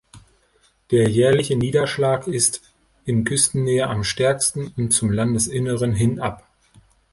[0.89, 2.73] Der jährliche Niederschlag ist
[3.05, 6.43] in Küstennähe am stärksten und zum Landesinneren hin ab.